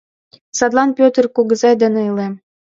[0.57, 2.33] Садлан Пӧтыр кугызай дене илем.